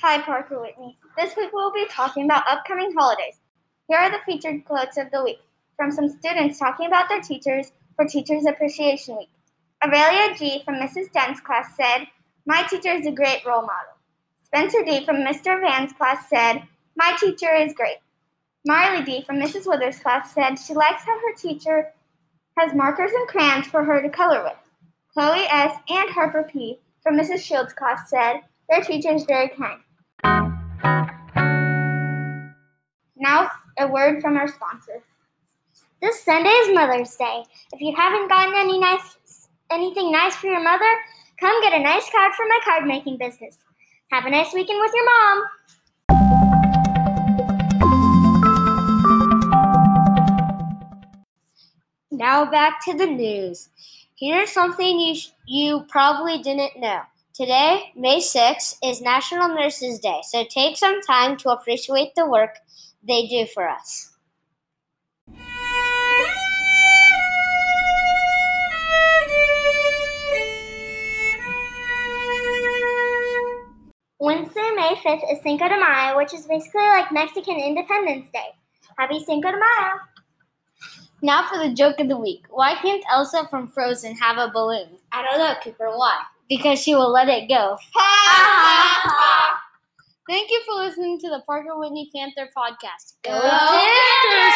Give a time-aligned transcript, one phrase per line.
[0.00, 0.96] Hi, Parker Whitney.
[1.16, 3.40] This week we'll be talking about upcoming holidays.
[3.88, 5.40] Here are the featured quotes of the week
[5.76, 9.28] from some students talking about their teachers for Teachers Appreciation Week.
[9.84, 10.62] Aurelia G.
[10.64, 11.10] from Mrs.
[11.12, 12.06] Dent's class said,
[12.46, 13.96] My teacher is a great role model.
[14.44, 15.04] Spencer D.
[15.04, 15.60] from Mr.
[15.60, 16.62] Van's class said,
[16.94, 17.98] My teacher is great.
[18.64, 19.24] Marley D.
[19.24, 19.66] from Mrs.
[19.66, 21.92] Withers' class said she likes how her teacher
[22.56, 24.58] has markers and crayons for her to color with.
[25.12, 25.76] Chloe S.
[25.88, 26.78] and Harper P.
[27.02, 27.40] from Mrs.
[27.40, 29.80] Shields' class said, Their teacher is very kind.
[33.78, 35.02] A word from our sponsor.
[36.02, 37.44] This Sunday is Mother's Day.
[37.72, 40.92] If you haven't gotten any nice, anything nice for your mother,
[41.40, 43.58] come get a nice card from my card making business.
[44.10, 45.44] Have a nice weekend with your mom.
[52.10, 53.68] Now back to the news.
[54.18, 57.02] Here's something you sh- you probably didn't know.
[57.32, 62.58] Today, May 6th, is National Nurses Day, so take some time to appreciate the work
[63.06, 64.14] they do for us.
[74.20, 78.48] Wednesday, May 5th is Cinco de Mayo, which is basically like Mexican Independence Day.
[78.98, 79.92] Happy Cinco de Mayo!
[81.22, 82.44] Now for the joke of the week.
[82.50, 84.88] Why can't Elsa from Frozen have a balloon?
[85.12, 85.90] I don't know, Cooper.
[85.96, 86.22] Why?
[86.48, 87.76] Because she will let it go.
[90.28, 93.16] Thank you for listening to the Parker Whitney Panther podcast.
[93.24, 94.47] Go Panthers!